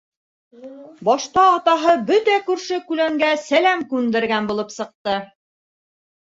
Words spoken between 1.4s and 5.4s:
атаһы бөтә күрше-күләнгә сәләм күндергән булып сыҡты.